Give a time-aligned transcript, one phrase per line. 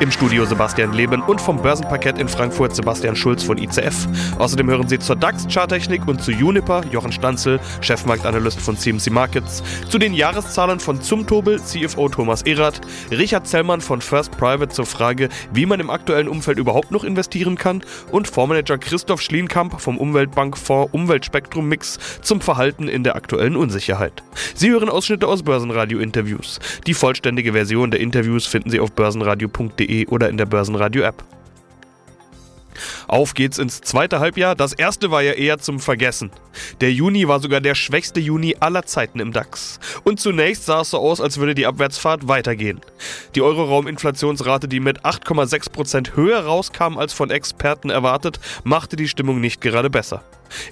[0.00, 4.08] Im Studio Sebastian Leben und vom Börsenparkett in Frankfurt Sebastian Schulz von ICF.
[4.38, 9.98] Außerdem hören Sie zur DAX-Charttechnik und zu Juniper Jochen Stanzel, Chefmarktanalyst von CMC Markets, zu
[9.98, 12.80] den Jahreszahlen von Zumtobel CFO Thomas Erath,
[13.10, 17.56] Richard Zellmann von First Private zur Frage, wie man im aktuellen Umfeld überhaupt noch investieren
[17.56, 24.22] kann und Fondsmanager Christoph Schlienkamp vom Umweltbankfonds Umweltspektrum Mix zum Verhalten in der aktuellen Unsicherheit.
[24.54, 26.60] Sie hören Ausschnitte aus Börsenradio-Interviews.
[26.86, 31.22] Die vollständige Version der Interviews finden Sie auf börsenradio.de börsenradio.de oder in der Börsenradio-App.
[33.10, 34.54] Auf geht's ins zweite Halbjahr.
[34.54, 36.30] Das erste war ja eher zum Vergessen.
[36.80, 39.80] Der Juni war sogar der schwächste Juni aller Zeiten im DAX.
[40.04, 42.80] Und zunächst sah es so aus, als würde die Abwärtsfahrt weitergehen.
[43.34, 49.60] Die Euroraum-Inflationsrate, die mit 8,6% höher rauskam als von Experten erwartet, machte die Stimmung nicht
[49.60, 50.22] gerade besser.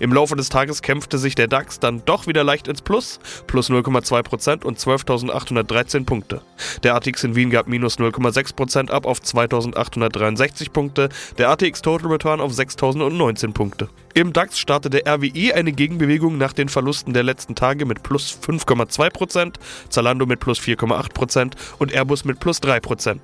[0.01, 3.71] Im Laufe des Tages kämpfte sich der DAX dann doch wieder leicht ins Plus, plus
[3.71, 6.43] 0,2% und 12.813 Punkte.
[6.83, 12.28] Der ATX in Wien gab minus 0,6% ab auf 2.863 Punkte, der ATX Total Return
[12.35, 13.89] auf 6.019 Punkte.
[14.15, 19.55] Im DAX startete RWI eine Gegenbewegung nach den Verlusten der letzten Tage mit plus 5,2%,
[19.89, 23.19] Zalando mit plus 4,8% und Airbus mit plus 3%.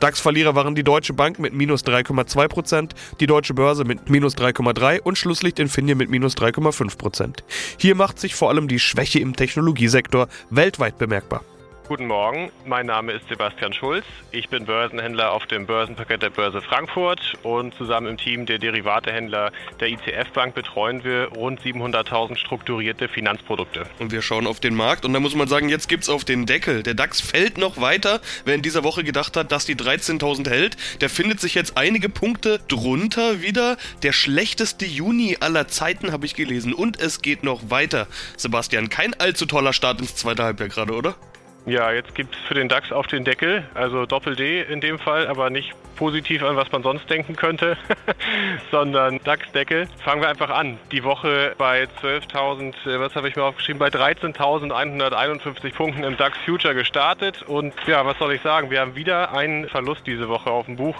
[0.00, 5.16] DAX-Verlierer waren die Deutsche Bank mit minus 3,2%, die Deutsche Börse mit minus 3,3% und
[5.16, 7.36] Schlusslicht Infineon mit minus 3,5%.
[7.78, 11.42] Hier macht sich vor allem die Schwäche im Technologiesektor weltweit bemerkbar.
[11.88, 14.04] Guten Morgen, mein Name ist Sebastian Schulz.
[14.30, 19.50] Ich bin Börsenhändler auf dem Börsenpaket der Börse Frankfurt und zusammen im Team der Derivatehändler
[19.80, 23.84] der ICF Bank betreuen wir rund 700.000 strukturierte Finanzprodukte.
[23.98, 26.24] Und wir schauen auf den Markt und da muss man sagen, jetzt gibt es auf
[26.24, 26.84] den Deckel.
[26.84, 28.20] Der DAX fällt noch weiter.
[28.44, 32.08] Wer in dieser Woche gedacht hat, dass die 13.000 hält, der findet sich jetzt einige
[32.08, 33.76] Punkte drunter wieder.
[34.04, 38.06] Der schlechteste Juni aller Zeiten habe ich gelesen und es geht noch weiter.
[38.36, 41.16] Sebastian, kein allzu toller Start ins zweite Halbjahr gerade, oder?
[41.64, 45.28] Ja, jetzt gibt es für den DAX auf den Deckel, also Doppel-D in dem Fall,
[45.28, 47.76] aber nicht positiv an, was man sonst denken könnte,
[48.72, 49.86] sondern DAX-Deckel.
[50.02, 50.78] Fangen wir einfach an.
[50.90, 56.36] Die Woche bei 12.000, äh, was habe ich mir aufgeschrieben, bei 13.151 Punkten im DAX
[56.44, 57.42] Future gestartet.
[57.42, 58.70] Und ja, was soll ich sagen?
[58.70, 60.96] Wir haben wieder einen Verlust diese Woche auf dem Buch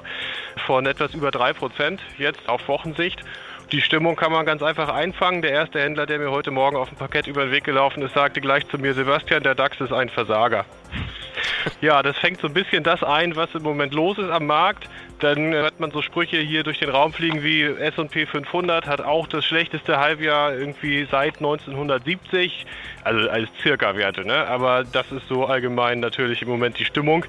[0.67, 3.25] von etwas über 3%, jetzt auf Wochensicht.
[3.73, 5.41] Die Stimmung kann man ganz einfach einfangen.
[5.41, 8.13] Der erste Händler, der mir heute Morgen auf dem Parkett über den Weg gelaufen ist,
[8.13, 10.67] sagte gleich zu mir, Sebastian, der DAX ist ein Versager.
[11.81, 14.89] Ja, das fängt so ein bisschen das ein, was im Moment los ist am Markt.
[15.23, 19.29] Dann hört man so Sprüche hier durch den Raum fliegen wie S&P 500 hat auch
[19.29, 22.67] das schlechteste Halbjahr irgendwie seit 1970.
[23.05, 24.49] Also als Circa-Werte, ne?
[24.49, 27.25] Aber das ist so allgemein natürlich im Moment die Stimmung.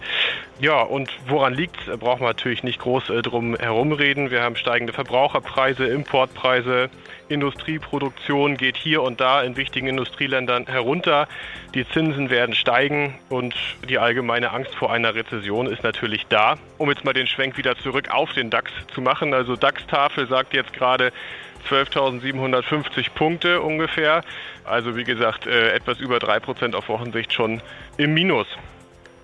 [0.59, 1.99] Ja, und woran liegt es?
[1.99, 4.31] Braucht man natürlich nicht groß äh, drum herumreden.
[4.31, 6.89] Wir haben steigende Verbraucherpreise, Importpreise,
[7.27, 11.27] Industrieproduktion geht hier und da in wichtigen Industrieländern herunter.
[11.73, 13.55] Die Zinsen werden steigen und
[13.89, 16.57] die allgemeine Angst vor einer Rezession ist natürlich da.
[16.77, 19.33] Um jetzt mal den Schwenk wieder zurück auf den DAX zu machen.
[19.33, 21.11] Also DAX-Tafel sagt jetzt gerade
[21.69, 24.23] 12.750 Punkte ungefähr.
[24.63, 27.61] Also wie gesagt, äh, etwas über 3% auf Wochensicht schon
[27.97, 28.47] im Minus.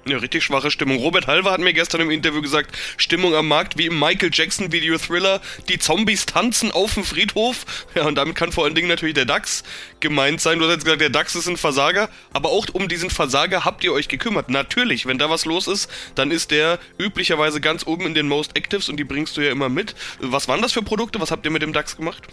[0.10, 0.98] Ja, richtig schwache Stimmung.
[0.98, 4.72] Robert Halver hat mir gestern im Interview gesagt, Stimmung am Markt wie im Michael Jackson
[4.72, 7.86] Video Thriller, die Zombies tanzen auf dem Friedhof.
[7.94, 9.64] Ja, und damit kann vor allen Dingen natürlich der DAX
[10.00, 10.58] gemeint sein.
[10.58, 13.84] Du hast jetzt gesagt, der DAX ist ein Versager, aber auch um diesen Versager habt
[13.84, 14.50] ihr euch gekümmert.
[14.50, 18.56] Natürlich, wenn da was los ist, dann ist der üblicherweise ganz oben in den Most
[18.56, 19.94] Actives und die bringst du ja immer mit.
[20.20, 21.22] Was waren das für Produkte?
[21.22, 22.24] Was habt ihr mit dem DAX gemacht?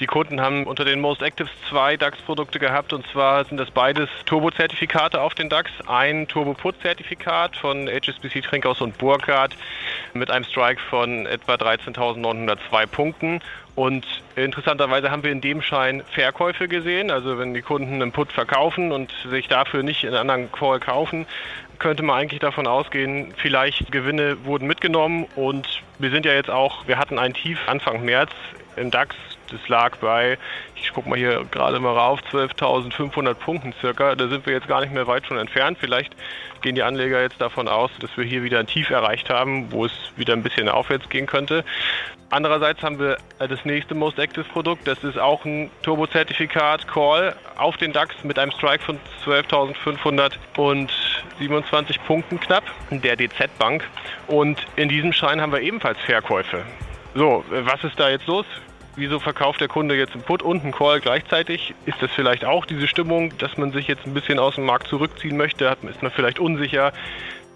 [0.00, 4.08] Die Kunden haben unter den Most Actives zwei DAX-Produkte gehabt und zwar sind das beides
[4.24, 5.70] Turbo-Zertifikate auf den DAX.
[5.86, 9.54] Ein Turbo-Put-Zertifikat von HSBC Trinkhaus und Burkhardt
[10.14, 13.40] mit einem Strike von etwa 13.902 Punkten.
[13.74, 14.04] Und
[14.36, 17.10] interessanterweise haben wir in dem Schein Verkäufe gesehen.
[17.10, 21.26] Also wenn die Kunden einen Put verkaufen und sich dafür nicht einen anderen Call kaufen,
[21.78, 26.86] könnte man eigentlich davon ausgehen, vielleicht Gewinne wurden mitgenommen und wir sind ja jetzt auch,
[26.86, 28.30] wir hatten ein Tief Anfang März
[28.76, 29.16] im DAX
[29.52, 30.38] das lag bei,
[30.76, 34.14] ich gucke mal hier gerade mal rauf, 12.500 Punkten circa.
[34.14, 35.78] Da sind wir jetzt gar nicht mehr weit von entfernt.
[35.78, 36.14] Vielleicht
[36.62, 39.84] gehen die Anleger jetzt davon aus, dass wir hier wieder ein Tief erreicht haben, wo
[39.84, 41.64] es wieder ein bisschen aufwärts gehen könnte.
[42.30, 44.88] Andererseits haben wir das nächste Most Active Produkt.
[44.88, 50.88] Das ist auch ein Turbo-Zertifikat Call auf den DAX mit einem Strike von 12.527
[52.06, 53.86] Punkten knapp, der DZ Bank.
[54.28, 56.64] Und in diesem Schein haben wir ebenfalls Verkäufe.
[57.14, 58.46] So, was ist da jetzt los?
[58.96, 61.74] Wieso verkauft der Kunde jetzt einen Put und einen Call gleichzeitig?
[61.86, 64.88] Ist das vielleicht auch diese Stimmung, dass man sich jetzt ein bisschen aus dem Markt
[64.88, 65.76] zurückziehen möchte?
[65.88, 66.92] Ist man vielleicht unsicher?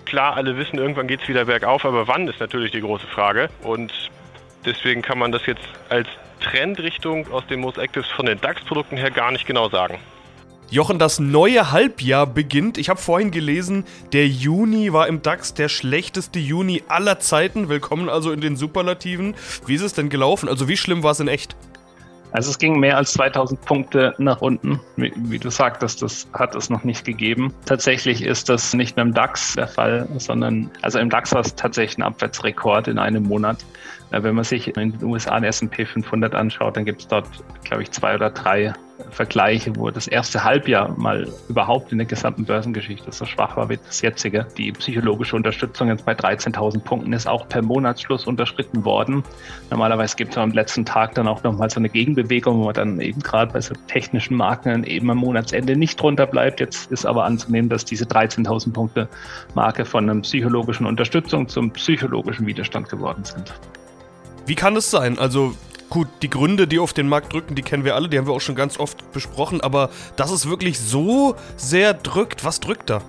[0.05, 3.50] Klar, alle wissen, irgendwann geht es wieder bergauf, aber wann ist natürlich die große Frage.
[3.62, 3.93] Und
[4.65, 6.09] deswegen kann man das jetzt als
[6.41, 9.99] Trendrichtung aus den Most Actives von den DAX-Produkten her gar nicht genau sagen.
[10.69, 12.77] Jochen, das neue Halbjahr beginnt.
[12.77, 17.69] Ich habe vorhin gelesen, der Juni war im DAX der schlechteste Juni aller Zeiten.
[17.69, 19.37] Willkommen also in den Superlativen.
[19.67, 20.49] Wie ist es denn gelaufen?
[20.49, 21.55] Also wie schlimm war es in echt?
[22.33, 24.81] Also es ging mehr als 2000 Punkte nach unten.
[24.97, 27.55] Wie, wie, du sagtest, das hat es noch nicht gegeben.
[27.65, 31.55] Tatsächlich ist das nicht mehr im DAX der Fall, sondern also im DAX war es
[31.55, 33.65] tatsächlich ein Abwärtsrekord in einem Monat.
[34.11, 37.29] Äh, wenn man sich in den USA den S&P 500 anschaut, dann gibt es dort,
[37.63, 38.75] glaube ich, zwei oder drei
[39.11, 43.79] Vergleiche, wo das erste Halbjahr mal überhaupt in der gesamten Börsengeschichte so schwach war wie
[43.79, 44.47] das jetzige.
[44.56, 49.23] Die psychologische Unterstützung jetzt bei 13.000 Punkten ist auch per Monatsschluss unterschritten worden.
[49.70, 53.00] Normalerweise gibt es am letzten Tag dann auch nochmal so eine Gegenbewegung, wo man dann
[53.00, 56.61] eben gerade bei so technischen Marken eben am Monatsende nicht drunter bleibt.
[56.61, 59.08] Jetzt ist aber anzunehmen, dass diese 13.000 Punkte
[59.55, 63.55] Marke von einer psychologischen Unterstützung zum psychologischen Widerstand geworden sind.
[64.47, 65.19] Wie kann es sein?
[65.19, 65.55] Also
[65.88, 68.35] Gut, die Gründe, die auf den Markt drücken, die kennen wir alle, die haben wir
[68.35, 73.03] auch schon ganz oft besprochen, aber dass es wirklich so sehr drückt, was drückt da?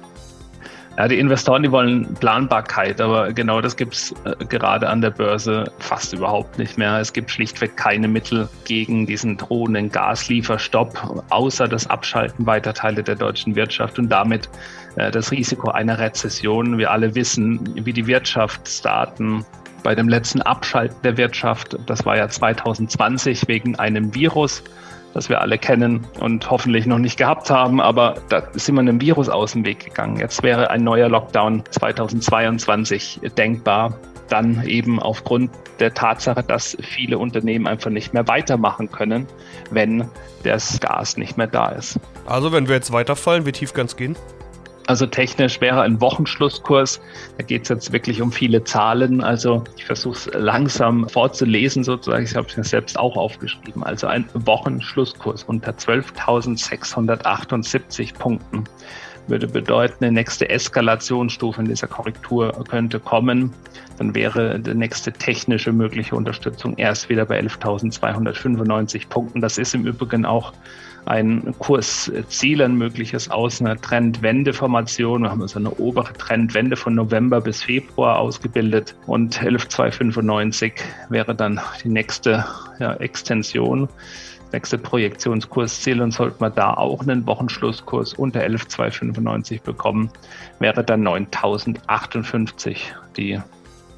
[0.97, 5.12] Ja, die Investoren, die wollen Planbarkeit, aber genau das gibt es äh, gerade an der
[5.12, 7.00] Börse fast überhaupt nicht mehr.
[7.00, 13.13] Es gibt schlichtweg keine Mittel gegen diesen drohenden Gaslieferstopp, außer das Abschalten weiter Teile der
[13.13, 14.50] deutschen Wirtschaft und damit
[14.95, 16.80] äh, das Risiko einer Rezession.
[16.80, 19.45] Wir alle wissen, wie die Wirtschaftsdaten
[19.87, 24.61] bei dem letzten Abschalten der Wirtschaft, das war ja 2020 wegen einem Virus,
[25.13, 28.99] das wir alle kennen und hoffentlich noch nicht gehabt haben, aber da sind wir einem
[28.99, 30.17] Virus aus dem Weg gegangen.
[30.17, 33.97] Jetzt wäre ein neuer Lockdown 2022 denkbar.
[34.27, 39.25] Dann eben aufgrund der Tatsache, dass viele Unternehmen einfach nicht mehr weitermachen können,
[39.71, 40.09] wenn
[40.43, 41.97] das Gas nicht mehr da ist.
[42.25, 44.17] Also wenn wir jetzt weiterfallen, wie tief es gehen?
[44.87, 47.01] Also technisch wäre ein Wochenschlusskurs,
[47.37, 49.21] da geht es jetzt wirklich um viele Zahlen.
[49.21, 52.23] Also ich versuche es langsam vorzulesen sozusagen.
[52.23, 53.83] Ich habe es mir selbst auch aufgeschrieben.
[53.83, 58.63] Also ein Wochenschlusskurs unter 12.678 Punkten
[59.27, 63.53] würde bedeuten, eine nächste Eskalationsstufe in dieser Korrektur könnte kommen.
[63.97, 69.41] Dann wäre die nächste technische mögliche Unterstützung erst wieder bei 11.295 Punkten.
[69.41, 70.53] Das ist im Übrigen auch
[71.07, 75.24] ein Kursziel, ein mögliches aus einer Trendwendeformation.
[75.24, 80.74] Wir haben also eine obere Trendwende von November bis Februar ausgebildet und 11.295
[81.09, 82.45] wäre dann die nächste
[82.80, 83.89] ja, Extension
[84.54, 90.09] nächste Projektionskursziel und sollte man da auch einen Wochenschlusskurs unter 11.295 bekommen,
[90.59, 92.77] wäre dann 9.058
[93.18, 93.42] die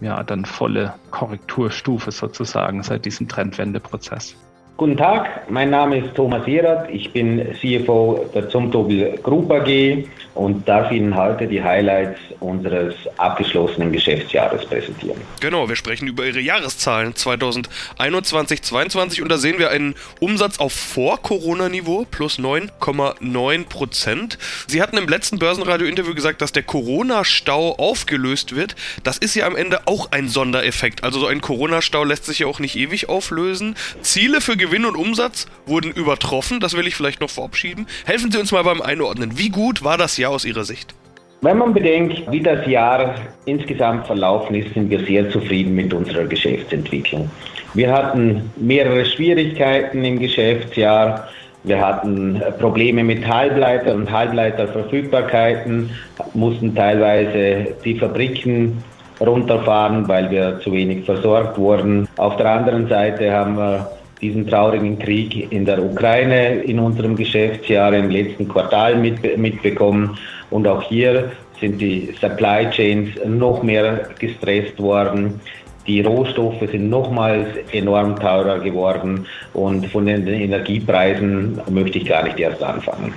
[0.01, 4.35] ja dann volle Korrekturstufe sozusagen seit diesem Trendwendeprozess.
[4.79, 10.05] Guten Tag, mein Name ist Thomas Irat, ich bin CFO der Zumtobel Group AG
[10.35, 15.19] und darf Ihnen heute die Highlights unseres abgeschlossenen Geschäftsjahres präsentieren.
[15.41, 20.71] Genau, wir sprechen über Ihre Jahreszahlen 2021, 2022 und da sehen wir einen Umsatz auf
[20.71, 24.37] Vor-Corona-Niveau plus 9,9 Prozent.
[24.67, 28.77] Sie hatten im letzten Börsenradio-Interview gesagt, dass der Corona-Stau aufgelöst wird.
[29.03, 31.03] Das ist ja am Ende auch ein Sondereffekt.
[31.03, 33.75] Also so ein Corona-Stau lässt sich ja auch nicht ewig auflösen.
[34.01, 37.87] Ziele für Gewinn und Umsatz wurden übertroffen, das will ich vielleicht noch verabschieden.
[38.05, 39.31] Helfen Sie uns mal beim Einordnen.
[39.35, 40.93] Wie gut war das Jahr aus Ihrer Sicht?
[41.41, 46.25] Wenn man bedenkt, wie das Jahr insgesamt verlaufen ist, sind wir sehr zufrieden mit unserer
[46.25, 47.31] Geschäftsentwicklung.
[47.73, 51.27] Wir hatten mehrere Schwierigkeiten im Geschäftsjahr.
[51.63, 55.89] Wir hatten Probleme mit Halbleiter und Halbleiterverfügbarkeiten,
[56.35, 58.83] mussten teilweise die Fabriken
[59.19, 62.07] runterfahren, weil wir zu wenig versorgt wurden.
[62.17, 63.89] Auf der anderen Seite haben wir
[64.21, 70.17] diesen traurigen Krieg in der Ukraine in unserem Geschäftsjahr im letzten Quartal mit, mitbekommen.
[70.49, 75.39] Und auch hier sind die Supply Chains noch mehr gestresst worden.
[75.87, 82.39] Die Rohstoffe sind nochmals enorm teurer geworden und von den Energiepreisen möchte ich gar nicht
[82.39, 83.13] erst anfangen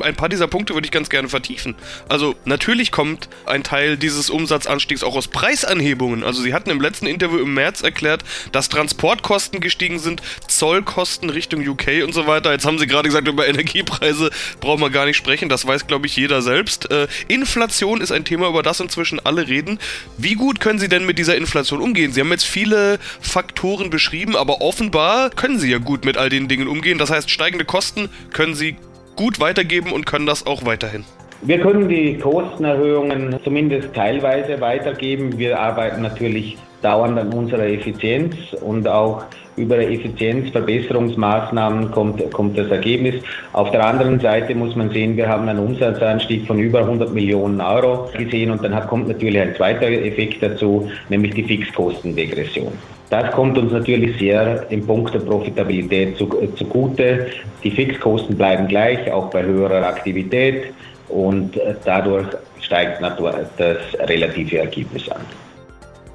[0.00, 1.74] ein paar dieser Punkte würde ich ganz gerne vertiefen.
[2.08, 6.24] Also natürlich kommt ein Teil dieses Umsatzanstiegs auch aus Preisanhebungen.
[6.24, 11.66] Also Sie hatten im letzten Interview im März erklärt, dass Transportkosten gestiegen sind, Zollkosten Richtung
[11.66, 12.52] UK und so weiter.
[12.52, 15.48] Jetzt haben Sie gerade gesagt, über Energiepreise brauchen wir gar nicht sprechen.
[15.48, 16.90] Das weiß, glaube ich, jeder selbst.
[16.90, 19.78] Äh, Inflation ist ein Thema, über das inzwischen alle reden.
[20.18, 22.12] Wie gut können Sie denn mit dieser Inflation umgehen?
[22.12, 26.48] Sie haben jetzt viele Faktoren beschrieben, aber offenbar können Sie ja gut mit all den
[26.48, 26.98] Dingen umgehen.
[26.98, 28.76] Das heißt, steigende Kosten können Sie
[29.16, 31.04] gut weitergeben und können das auch weiterhin?
[31.42, 35.36] Wir können die Kostenerhöhungen zumindest teilweise weitergeben.
[35.38, 39.24] Wir arbeiten natürlich dauernd an unserer Effizienz und auch
[39.56, 43.22] über Effizienzverbesserungsmaßnahmen kommt, kommt das Ergebnis.
[43.52, 47.58] Auf der anderen Seite muss man sehen, wir haben einen Umsatzanstieg von über 100 Millionen
[47.60, 52.72] Euro gesehen und dann kommt natürlich ein zweiter Effekt dazu, nämlich die Fixkostendegression.
[53.10, 57.28] Das kommt uns natürlich sehr im Punkt der Profitabilität äh, zugute.
[57.62, 60.72] Die Fixkosten bleiben gleich, auch bei höherer Aktivität
[61.08, 62.26] und äh, dadurch
[62.60, 65.20] steigt das relative Ergebnis an.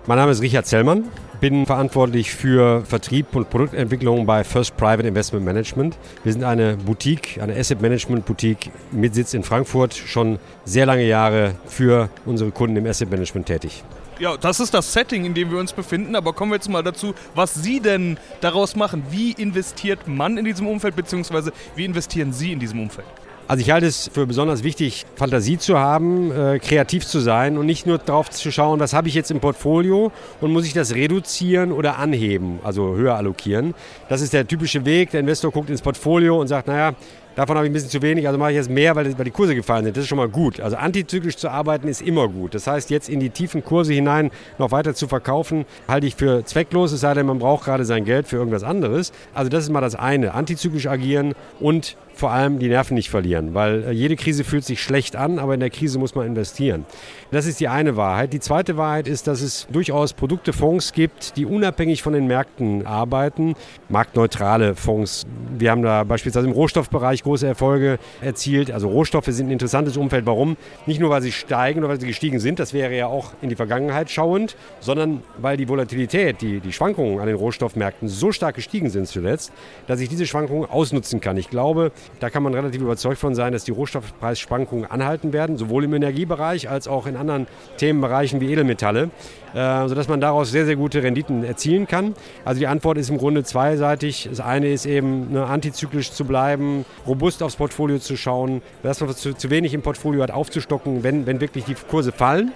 [0.07, 1.03] Mein Name ist Richard Zellmann,
[1.39, 5.97] bin verantwortlich für Vertrieb und Produktentwicklung bei First Private Investment Management.
[6.23, 11.05] Wir sind eine Boutique, eine Asset Management Boutique mit Sitz in Frankfurt, schon sehr lange
[11.05, 13.83] Jahre für unsere Kunden im Asset Management tätig.
[14.19, 16.15] Ja, das ist das Setting, in dem wir uns befinden.
[16.15, 19.03] Aber kommen wir jetzt mal dazu, was Sie denn daraus machen.
[19.11, 23.07] Wie investiert man in diesem Umfeld, beziehungsweise wie investieren Sie in diesem Umfeld?
[23.49, 27.65] Also ich halte es für besonders wichtig, Fantasie zu haben, äh, kreativ zu sein und
[27.65, 30.93] nicht nur darauf zu schauen, was habe ich jetzt im Portfolio und muss ich das
[30.93, 33.73] reduzieren oder anheben, also höher allokieren.
[34.07, 35.09] Das ist der typische Weg.
[35.09, 36.93] Der Investor guckt ins Portfolio und sagt, naja,
[37.39, 39.31] Davon habe ich ein bisschen zu wenig, also mache ich jetzt mehr, weil, weil die
[39.31, 39.95] Kurse gefallen sind.
[39.95, 40.59] Das ist schon mal gut.
[40.59, 42.53] Also antizyklisch zu arbeiten ist immer gut.
[42.53, 46.43] Das heißt, jetzt in die tiefen Kurse hinein noch weiter zu verkaufen, halte ich für
[46.43, 49.13] zwecklos, es sei denn, man braucht gerade sein Geld für irgendwas anderes.
[49.33, 50.33] Also das ist mal das eine.
[50.33, 54.83] Antizyklisch agieren und vor allem die Nerven nicht verlieren, weil äh, jede Krise fühlt sich
[54.83, 56.85] schlecht an, aber in der Krise muss man investieren.
[57.31, 58.33] Das ist die eine Wahrheit.
[58.33, 62.85] Die zweite Wahrheit ist, dass es durchaus Produkte, Fonds gibt, die unabhängig von den Märkten
[62.85, 63.55] arbeiten,
[63.87, 65.25] marktneutrale Fonds.
[65.57, 68.71] Wir haben da beispielsweise im Rohstoffbereich große Erfolge erzielt.
[68.71, 70.25] Also Rohstoffe sind ein interessantes Umfeld.
[70.25, 70.57] Warum?
[70.85, 73.49] Nicht nur, weil sie steigen oder weil sie gestiegen sind, das wäre ja auch in
[73.49, 78.55] die Vergangenheit schauend, sondern weil die Volatilität, die, die Schwankungen an den Rohstoffmärkten so stark
[78.55, 79.53] gestiegen sind zuletzt,
[79.87, 81.37] dass ich diese Schwankungen ausnutzen kann.
[81.37, 85.85] Ich glaube, da kann man relativ überzeugt von sein, dass die Rohstoffpreisschwankungen anhalten werden, sowohl
[85.85, 87.47] im Energiebereich als auch in anderen
[87.77, 89.09] Themenbereichen wie Edelmetalle,
[89.53, 92.15] äh, sodass man daraus sehr, sehr gute Renditen erzielen kann.
[92.45, 94.27] Also die Antwort ist im Grunde zweiseitig.
[94.29, 99.15] Das eine ist eben, ne, antizyklisch zu bleiben, robust aufs Portfolio zu schauen, dass man
[99.15, 102.51] zu, zu wenig im Portfolio hat, aufzustocken, wenn, wenn wirklich die Kurse fallen.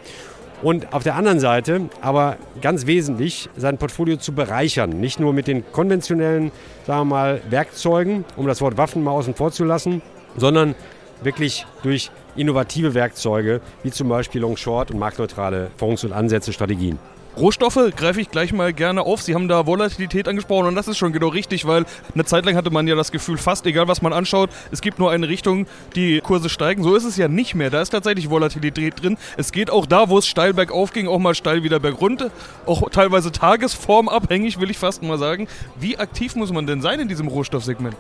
[0.64, 4.92] Und auf der anderen Seite, aber ganz wesentlich, sein Portfolio zu bereichern.
[4.92, 6.54] Nicht nur mit den konventionellen,
[6.88, 10.02] sagen wir mal, Werkzeugen, um das Wort Waffen mal außen vor zu lassen,
[10.38, 10.74] sondern
[11.22, 16.98] wirklich durch innovative Werkzeuge, wie zum Beispiel Long-Short und marktneutrale Fonds und Ansätze, Strategien.
[17.36, 19.22] Rohstoffe greife ich gleich mal gerne auf.
[19.22, 22.56] Sie haben da Volatilität angesprochen und das ist schon genau richtig, weil eine Zeit lang
[22.56, 25.66] hatte man ja das Gefühl, fast egal was man anschaut, es gibt nur eine Richtung,
[25.96, 26.84] die Kurse steigen.
[26.84, 27.72] So ist es ja nicht mehr.
[27.72, 29.18] Da ist tatsächlich Volatilität drin.
[29.36, 32.30] Es geht auch da, wo es steil bergauf ging, auch mal steil wieder bergunter.
[32.68, 35.48] Auch teilweise tagesformabhängig, will ich fast mal sagen.
[35.80, 37.96] Wie aktiv muss man denn sein in diesem Rohstoffsegment?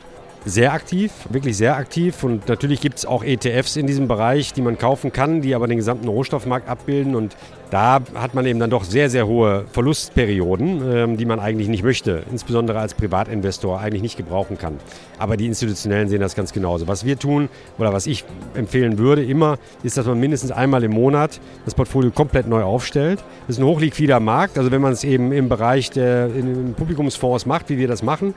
[0.45, 2.23] sehr aktiv, wirklich sehr aktiv.
[2.23, 5.67] Und natürlich gibt es auch ETFs in diesem Bereich, die man kaufen kann, die aber
[5.67, 7.15] den gesamten Rohstoffmarkt abbilden.
[7.15, 7.35] Und
[7.73, 11.83] da hat man eben dann doch sehr, sehr hohe Verlustperioden, ähm, die man eigentlich nicht
[11.83, 14.77] möchte, insbesondere als Privatinvestor eigentlich nicht gebrauchen kann.
[15.17, 16.87] Aber die Institutionellen sehen das ganz genauso.
[16.87, 17.49] Was wir tun
[17.79, 22.11] oder was ich empfehlen würde immer, ist, dass man mindestens einmal im Monat das Portfolio
[22.11, 23.23] komplett neu aufstellt.
[23.47, 26.29] Das ist ein hochliquider Markt, also wenn man es eben im Bereich der
[26.77, 28.35] Publikumsfonds macht, wie wir das machen,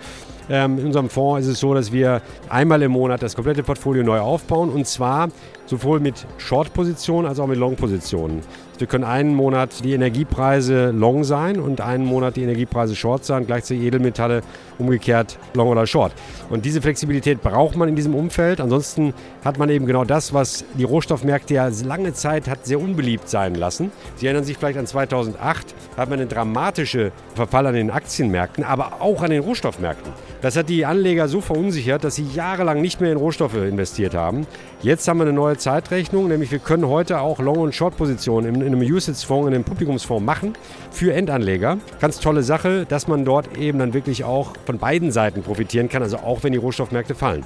[0.49, 4.03] ähm, in unserem Fonds ist es so, dass wir einmal im Monat das komplette Portfolio
[4.03, 5.29] neu aufbauen und zwar
[5.67, 8.41] sowohl mit Short-Positionen als auch mit Long-Positionen.
[8.79, 13.47] Wir können einen Monat die Energiepreise long sein und einen Monat die Energiepreise short sein,
[13.47, 14.43] gleichzeitig Edelmetalle
[14.79, 16.13] umgekehrt long oder short.
[16.51, 18.61] Und diese Flexibilität braucht man in diesem Umfeld.
[18.61, 23.31] Ansonsten hat man eben genau das, was die Rohstoffmärkte ja lange Zeit hat sehr unbeliebt
[23.31, 23.91] sein lassen.
[24.17, 28.63] Sie erinnern sich vielleicht an 2008, da hat man einen dramatischen Verfall an den Aktienmärkten,
[28.63, 30.13] aber auch an den Rohstoffmärkten.
[30.43, 34.47] Das hat die Anleger so verunsichert, dass sie jahrelang nicht mehr in Rohstoffe investiert haben.
[34.83, 38.61] Jetzt haben wir eine neue Zeitrechnung, nämlich wir können heute auch Long- und Short-Positionen in,
[38.61, 40.53] in einem USITS-Fonds, in einem Publikumsfonds machen
[40.91, 41.79] für Endanleger.
[42.01, 46.03] Ganz tolle Sache, dass man dort eben dann wirklich auch von beiden Seiten profitieren kann,
[46.03, 47.45] also auch wenn die Rohstoffmärkte fallen.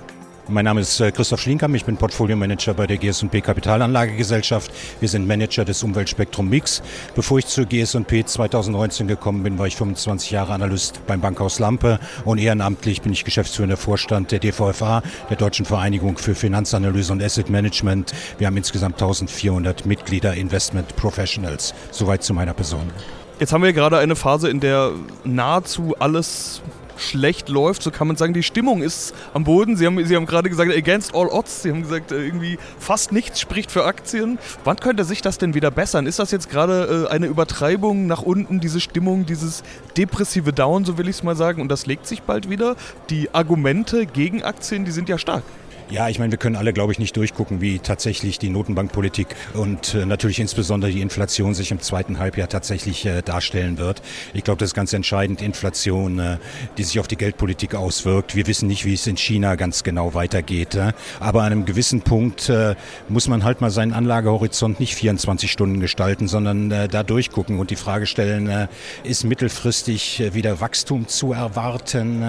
[0.53, 4.73] Mein Name ist äh, Christoph Schlienkamp, ich bin Portfolio-Manager bei der GS&P Kapitalanlagegesellschaft.
[4.99, 6.83] Wir sind Manager des Umweltspektrum Mix.
[7.15, 12.01] Bevor ich zur GS&P 2019 gekommen bin, war ich 25 Jahre Analyst beim Bankhaus Lampe
[12.25, 17.49] und ehrenamtlich bin ich geschäftsführender Vorstand der DVFA, der Deutschen Vereinigung für Finanzanalyse und Asset
[17.49, 18.13] Management.
[18.39, 21.75] Wir haben insgesamt 1400 Mitglieder Investment Professionals.
[21.93, 22.91] Soweit zu meiner Person.
[23.39, 24.91] Jetzt haben wir gerade eine Phase, in der
[25.23, 26.61] nahezu alles
[27.01, 29.77] schlecht läuft, so kann man sagen, die Stimmung ist am Boden.
[29.77, 31.63] Sie haben, Sie haben gerade gesagt, against all odds.
[31.63, 34.39] Sie haben gesagt, äh, irgendwie fast nichts spricht für Aktien.
[34.65, 36.07] Wann könnte sich das denn wieder bessern?
[36.07, 39.63] Ist das jetzt gerade äh, eine Übertreibung nach unten, diese Stimmung, dieses
[39.97, 42.77] depressive Down, so will ich es mal sagen, und das legt sich bald wieder?
[43.11, 45.43] Die Argumente gegen Aktien, die sind ja stark.
[45.91, 49.97] Ja, ich meine, wir können alle, glaube ich, nicht durchgucken, wie tatsächlich die Notenbankpolitik und
[49.97, 54.01] äh, natürlich insbesondere die Inflation sich im zweiten Halbjahr tatsächlich äh, darstellen wird.
[54.33, 56.37] Ich glaube, das ist ganz entscheidend, Inflation, äh,
[56.79, 58.37] die sich auf die Geldpolitik auswirkt.
[58.37, 60.77] Wir wissen nicht, wie es in China ganz genau weitergeht.
[60.77, 62.77] Äh, aber an einem gewissen Punkt äh,
[63.09, 67.73] muss man halt mal seinen Anlagehorizont nicht 24 Stunden gestalten, sondern äh, da durchgucken und
[67.73, 68.69] die Frage stellen,
[69.03, 72.23] ist mittelfristig wieder Wachstum zu erwarten?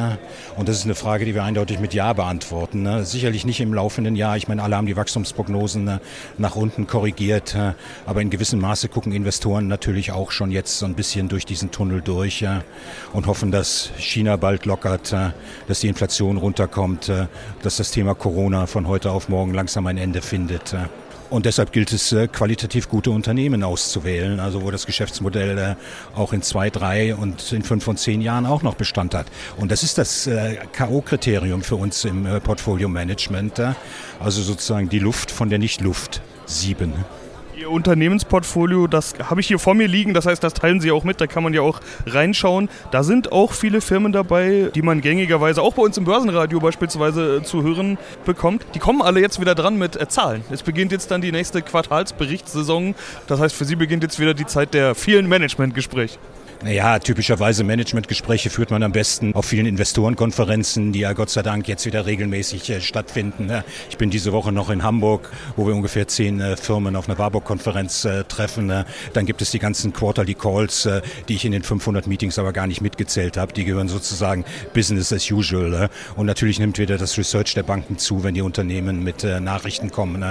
[0.55, 2.83] Und das ist eine Frage, die wir eindeutig mit Ja beantworten.
[2.83, 3.05] Ne?
[3.05, 4.37] Sicherlich nicht im laufenden Jahr.
[4.37, 5.99] Ich meine, alle haben die Wachstumsprognosen äh,
[6.37, 7.55] nach unten korrigiert.
[7.55, 7.73] Äh,
[8.05, 11.71] aber in gewissem Maße gucken Investoren natürlich auch schon jetzt so ein bisschen durch diesen
[11.71, 12.45] Tunnel durch
[13.13, 15.31] und hoffen, dass China bald lockert, äh,
[15.67, 17.11] dass die Inflation runterkommt,
[17.61, 20.75] dass das Thema Corona von heute auf morgen langsam ein Ende findet.
[21.31, 25.75] Und deshalb gilt es, äh, qualitativ gute Unternehmen auszuwählen, also wo das Geschäftsmodell äh,
[26.13, 29.27] auch in zwei, drei und in fünf und zehn Jahren auch noch Bestand hat.
[29.55, 33.61] Und das ist das äh, K.O.-Kriterium für uns im Portfolio-Management.
[34.19, 36.93] Also sozusagen die Luft von der Nicht-Luft sieben.
[37.61, 41.03] Ihr Unternehmensportfolio, das habe ich hier vor mir liegen, das heißt, das teilen Sie auch
[41.03, 42.69] mit, da kann man ja auch reinschauen.
[42.89, 47.37] Da sind auch viele Firmen dabei, die man gängigerweise auch bei uns im Börsenradio beispielsweise
[47.37, 48.65] äh, zu hören bekommt.
[48.73, 50.43] Die kommen alle jetzt wieder dran mit äh, Zahlen.
[50.49, 52.95] Es beginnt jetzt dann die nächste Quartalsberichtssaison.
[53.27, 56.17] Das heißt, für Sie beginnt jetzt wieder die Zeit der vielen Managementgespräche.
[56.63, 61.67] Naja, typischerweise Managementgespräche führt man am besten auf vielen Investorenkonferenzen, die ja Gott sei Dank
[61.67, 63.47] jetzt wieder regelmäßig äh, stattfinden.
[63.47, 63.63] Ne?
[63.89, 67.17] Ich bin diese Woche noch in Hamburg, wo wir ungefähr zehn äh, Firmen auf einer
[67.17, 68.67] Warburg-Konferenz äh, treffen.
[68.67, 68.85] Ne?
[69.13, 70.87] Dann gibt es die ganzen Quarterly Calls,
[71.27, 73.53] die ich in den 500 Meetings aber gar nicht mitgezählt habe.
[73.53, 75.69] Die gehören sozusagen Business as usual.
[75.69, 75.89] Ne?
[76.15, 80.23] Und natürlich nimmt wieder das Research der Banken zu, wenn die Unternehmen mit Nachrichten kommen.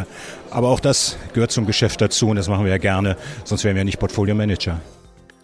[0.50, 3.76] Aber auch das gehört zum Geschäft dazu und das machen wir ja gerne, sonst wären
[3.76, 4.80] wir nicht Portfolio Manager.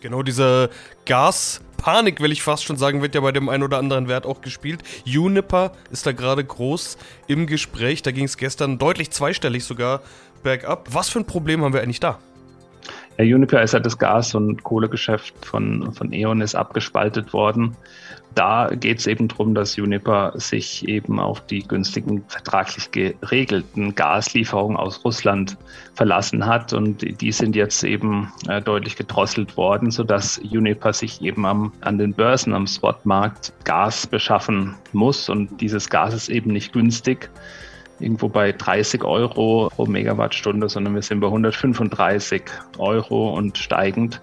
[0.07, 0.71] Genau, diese
[1.05, 4.41] Gaspanik, will ich fast schon sagen, wird ja bei dem einen oder anderen Wert auch
[4.41, 4.85] gespielt.
[5.03, 6.97] Juniper ist da gerade groß
[7.27, 8.03] im Gespräch.
[8.03, 10.03] Da ging es gestern deutlich zweistellig sogar
[10.45, 10.87] bergab.
[10.93, 12.21] Was für ein Problem haben wir eigentlich da?
[13.19, 17.75] Ja, Uniper ist ja das Gas- und Kohlegeschäft von, von E.ON ist abgespaltet worden.
[18.35, 24.77] Da geht es eben darum, dass Uniper sich eben auf die günstigen, vertraglich geregelten Gaslieferungen
[24.77, 25.57] aus Russland
[25.95, 26.75] verlassen hat.
[26.75, 31.97] Und die sind jetzt eben äh, deutlich gedrosselt worden, sodass Uniper sich eben am, an
[31.97, 35.31] den Börsen, am Spotmarkt Gas beschaffen muss.
[35.31, 37.31] Und dieses Gas ist eben nicht günstig
[38.01, 42.43] irgendwo bei 30 Euro pro Megawattstunde, sondern wir sind bei 135
[42.79, 44.21] Euro und steigend.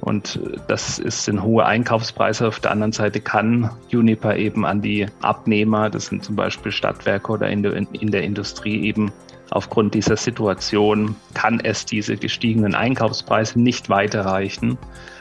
[0.00, 2.46] Und das ist, sind hohe Einkaufspreise.
[2.46, 7.32] Auf der anderen Seite kann Uniper eben an die Abnehmer, das sind zum Beispiel Stadtwerke
[7.32, 9.10] oder in der, in der Industrie eben
[9.50, 14.78] aufgrund dieser Situation, kann es diese gestiegenen Einkaufspreise nicht weiterreichen.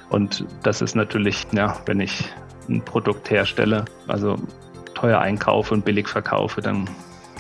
[0.10, 2.26] Und das ist natürlich, ja, wenn ich
[2.70, 4.36] ein Produkt herstelle, also
[4.94, 6.90] teuer einkaufe und billig verkaufe, dann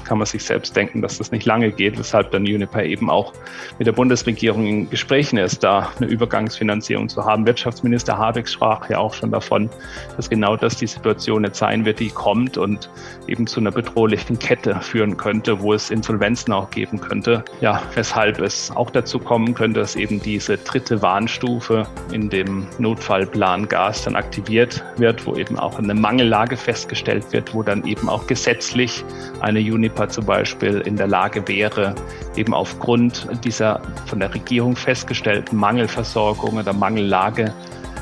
[0.08, 3.34] kann man sich selbst denken, dass das nicht lange geht, weshalb dann Uniper eben auch
[3.78, 7.46] mit der Bundesregierung in Gesprächen ist, da eine Übergangsfinanzierung zu haben.
[7.46, 9.70] Wirtschaftsminister Habeck sprach ja auch schon davon,
[10.15, 12.89] dass genau das die Situation jetzt sein wird, die kommt und
[13.28, 17.43] eben zu einer bedrohlichen Kette führen könnte, wo es Insolvenzen auch geben könnte.
[17.60, 23.67] Ja, weshalb es auch dazu kommen könnte, dass eben diese dritte Warnstufe in dem Notfallplan
[23.67, 28.26] Gas dann aktiviert wird, wo eben auch eine Mangellage festgestellt wird, wo dann eben auch
[28.28, 29.04] gesetzlich
[29.41, 31.95] eine Uniper Europa zum Beispiel in der Lage wäre,
[32.36, 37.51] eben aufgrund dieser von der Regierung festgestellten Mangelversorgung oder Mangellage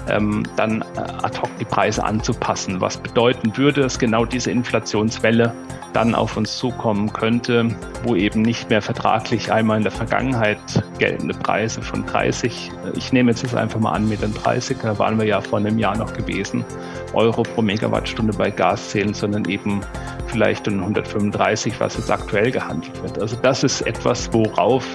[0.09, 2.81] ähm, dann äh, ad hoc die Preise anzupassen.
[2.81, 5.53] Was bedeuten würde, dass genau diese Inflationswelle
[5.93, 7.69] dann auf uns zukommen könnte,
[8.03, 10.59] wo eben nicht mehr vertraglich einmal in der Vergangenheit
[10.99, 14.99] geltende Preise von 30, äh, ich nehme jetzt einfach mal an, mit den 30, da
[14.99, 16.65] waren wir ja vor einem Jahr noch gewesen,
[17.13, 19.81] Euro pro Megawattstunde bei Gas zählen, sondern eben
[20.27, 23.19] vielleicht um 135, was jetzt aktuell gehandelt wird.
[23.19, 24.85] Also das ist etwas, worauf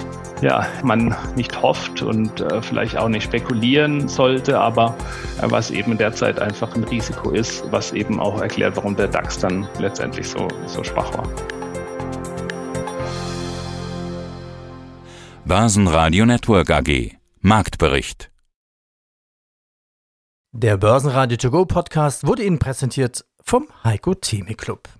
[0.42, 4.96] ja, man nicht hofft und äh, vielleicht auch nicht spekulieren sollte, aber
[5.40, 9.38] äh, was eben derzeit einfach ein Risiko ist, was eben auch erklärt, warum der DAX
[9.38, 11.28] dann letztendlich so, so schwach war.
[15.44, 18.30] Börsenradio Network AG Marktbericht
[20.52, 24.99] Der Börsenradio To Go Podcast wurde Ihnen präsentiert vom Heiko Theme Club.